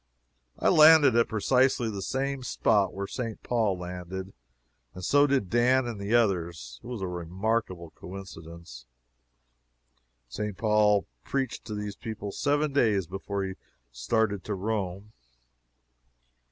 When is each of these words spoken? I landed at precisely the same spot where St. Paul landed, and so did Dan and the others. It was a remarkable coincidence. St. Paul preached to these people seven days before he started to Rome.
I 0.57 0.69
landed 0.69 1.15
at 1.15 1.27
precisely 1.27 1.87
the 1.87 2.01
same 2.01 2.41
spot 2.41 2.91
where 2.91 3.05
St. 3.05 3.43
Paul 3.43 3.77
landed, 3.77 4.33
and 4.95 5.05
so 5.05 5.27
did 5.27 5.47
Dan 5.47 5.85
and 5.85 5.99
the 6.01 6.15
others. 6.15 6.79
It 6.83 6.87
was 6.87 7.03
a 7.03 7.07
remarkable 7.07 7.91
coincidence. 7.91 8.87
St. 10.27 10.57
Paul 10.57 11.05
preached 11.23 11.65
to 11.65 11.75
these 11.75 11.95
people 11.95 12.31
seven 12.31 12.73
days 12.73 13.05
before 13.05 13.43
he 13.43 13.53
started 13.91 14.43
to 14.45 14.55
Rome. 14.55 15.11